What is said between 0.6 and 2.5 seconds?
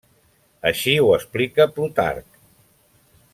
Així ho explica Plutarc.